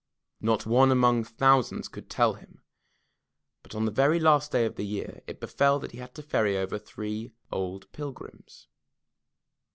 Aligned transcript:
Not 0.41 0.65
one 0.65 0.89
among 0.89 1.23
thousands 1.23 1.87
could 1.87 2.09
tell 2.09 2.33
him. 2.33 2.63
But 3.61 3.75
on 3.75 3.85
the 3.85 3.91
very 3.91 4.19
last 4.19 4.51
day 4.51 4.65
of 4.65 4.73
the 4.75 4.83
year, 4.83 5.21
it 5.27 5.39
befell 5.39 5.77
that 5.77 5.91
he 5.91 5.99
had 5.99 6.15
to 6.15 6.23
ferry 6.23 6.57
over 6.57 6.79
three 6.79 7.33
old 7.51 7.91
pilgrims. 7.91 8.67